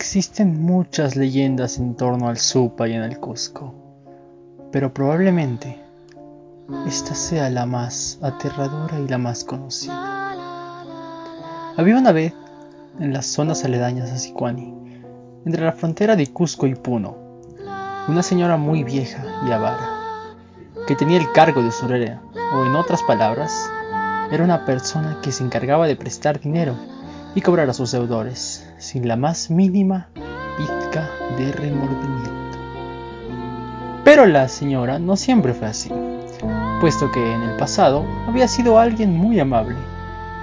[0.00, 3.74] Existen muchas leyendas en torno al Supa y en el Cusco,
[4.72, 5.78] pero probablemente
[6.86, 10.32] esta sea la más aterradora y la más conocida.
[11.76, 12.32] Había una vez,
[12.98, 14.72] en las zonas aledañas a Sicuani,
[15.44, 17.14] entre la frontera de Cusco y Puno,
[18.08, 19.86] una señora muy vieja y avara,
[20.86, 22.22] que tenía el cargo de usurera,
[22.54, 23.52] o en otras palabras,
[24.32, 26.74] era una persona que se encargaba de prestar dinero
[27.34, 30.08] y cobrar a sus deudores sin la más mínima
[30.56, 32.58] pizca de remordimiento.
[34.04, 35.90] Pero la señora no siempre fue así,
[36.80, 39.76] puesto que en el pasado había sido alguien muy amable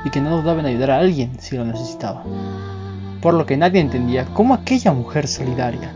[0.05, 2.23] y que no dudaba en ayudar a alguien si lo necesitaba.
[3.22, 5.92] Por lo que nadie entendía cómo aquella mujer solidaria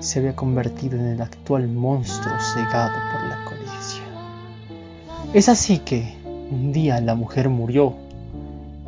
[0.00, 4.02] se había convertido en el actual monstruo cegado por la codicia.
[5.32, 6.14] Es así que
[6.50, 7.94] un día la mujer murió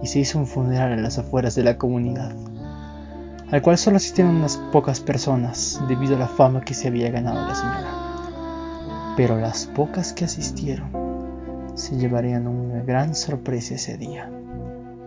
[0.03, 2.33] y se hizo un funeral a las afueras de la comunidad,
[3.51, 7.47] al cual solo asistieron unas pocas personas debido a la fama que se había ganado
[7.47, 9.15] la señora.
[9.17, 10.91] Pero las pocas que asistieron
[11.75, 14.31] se llevarían una gran sorpresa ese día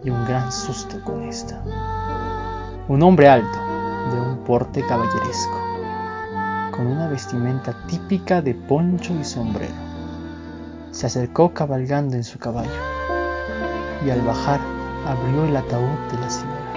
[0.03, 1.63] y un gran susto con esta.
[2.87, 3.59] Un hombre alto,
[4.11, 5.59] de un porte caballeresco,
[6.71, 9.73] con una vestimenta típica de poncho y sombrero,
[10.91, 12.69] se acercó cabalgando en su caballo
[14.05, 16.73] y al bajar abrió el ataúd de la señora,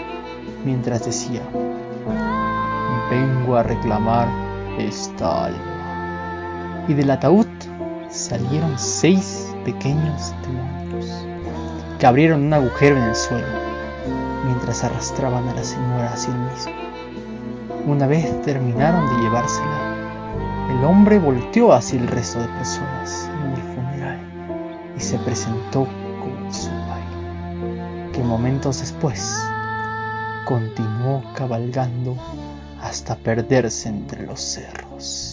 [0.65, 1.43] mientras decía,
[3.11, 4.29] vengo a reclamar
[4.79, 6.85] esta alma.
[6.89, 7.47] Y del ataúd
[8.11, 11.27] salieron seis pequeños demonios,
[11.99, 13.47] que abrieron un agujero en el suelo,
[14.47, 16.73] mientras arrastraban a la señora hacia el mismo.
[17.87, 19.93] Una vez terminaron de llevársela,
[20.71, 24.21] el hombre volteó hacia el resto de personas en el funeral
[24.97, 25.87] y se presentó
[28.13, 29.35] que momentos después
[30.45, 32.17] continuó cabalgando
[32.81, 35.32] hasta perderse entre los cerros.